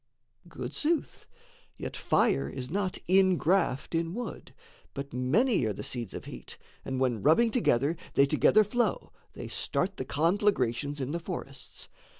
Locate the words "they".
8.15-8.25, 9.33-9.47